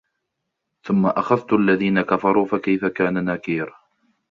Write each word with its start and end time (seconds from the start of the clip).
ثم 0.83 1.05
أخذت 1.05 1.53
الذين 1.53 2.01
كفروا 2.01 2.45
فكيف 2.45 2.85
كان 2.85 3.25
نكير 3.25 3.73